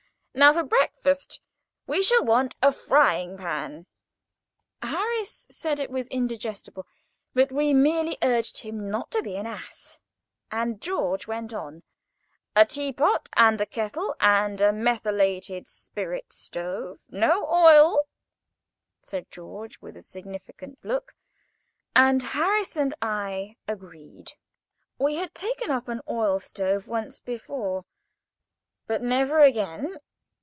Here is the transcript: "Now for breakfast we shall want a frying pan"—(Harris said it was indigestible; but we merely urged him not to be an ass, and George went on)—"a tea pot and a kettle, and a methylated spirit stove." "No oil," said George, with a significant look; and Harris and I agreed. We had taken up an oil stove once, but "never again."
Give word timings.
"Now 0.33 0.53
for 0.53 0.63
breakfast 0.63 1.41
we 1.87 2.01
shall 2.01 2.23
want 2.23 2.55
a 2.61 2.71
frying 2.71 3.37
pan"—(Harris 3.37 5.45
said 5.51 5.77
it 5.77 5.89
was 5.91 6.07
indigestible; 6.07 6.87
but 7.33 7.51
we 7.51 7.73
merely 7.73 8.17
urged 8.23 8.59
him 8.61 8.89
not 8.89 9.11
to 9.11 9.21
be 9.21 9.35
an 9.35 9.45
ass, 9.45 9.99
and 10.49 10.79
George 10.79 11.27
went 11.27 11.51
on)—"a 11.51 12.65
tea 12.65 12.93
pot 12.93 13.27
and 13.33 13.59
a 13.59 13.65
kettle, 13.65 14.15
and 14.21 14.61
a 14.61 14.71
methylated 14.71 15.67
spirit 15.67 16.31
stove." 16.31 17.03
"No 17.09 17.45
oil," 17.53 18.07
said 19.03 19.29
George, 19.31 19.81
with 19.81 19.97
a 19.97 20.01
significant 20.01 20.79
look; 20.85 21.13
and 21.93 22.23
Harris 22.23 22.77
and 22.77 22.93
I 23.01 23.57
agreed. 23.67 24.31
We 24.97 25.15
had 25.15 25.35
taken 25.35 25.71
up 25.71 25.89
an 25.89 25.99
oil 26.07 26.39
stove 26.39 26.87
once, 26.87 27.19
but 28.87 29.01
"never 29.01 29.39
again." 29.41 29.97